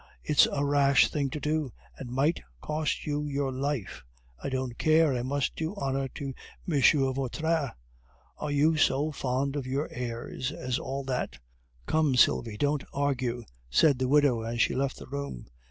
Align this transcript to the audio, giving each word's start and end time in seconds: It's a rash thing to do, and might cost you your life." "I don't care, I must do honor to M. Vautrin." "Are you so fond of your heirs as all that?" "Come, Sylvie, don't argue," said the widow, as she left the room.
It's 0.23 0.47
a 0.51 0.65
rash 0.65 1.09
thing 1.11 1.29
to 1.29 1.39
do, 1.39 1.73
and 1.95 2.09
might 2.09 2.41
cost 2.59 3.05
you 3.05 3.27
your 3.27 3.51
life." 3.51 4.01
"I 4.43 4.49
don't 4.49 4.79
care, 4.79 5.13
I 5.15 5.21
must 5.21 5.55
do 5.55 5.75
honor 5.75 6.07
to 6.15 6.33
M. 6.67 6.81
Vautrin." 7.13 7.69
"Are 8.39 8.49
you 8.49 8.77
so 8.77 9.11
fond 9.11 9.55
of 9.55 9.67
your 9.67 9.87
heirs 9.93 10.51
as 10.51 10.79
all 10.79 11.03
that?" 11.03 11.37
"Come, 11.85 12.15
Sylvie, 12.15 12.57
don't 12.57 12.83
argue," 12.91 13.43
said 13.69 13.99
the 13.99 14.07
widow, 14.07 14.41
as 14.41 14.59
she 14.59 14.73
left 14.73 14.97
the 14.97 15.05
room. 15.05 15.45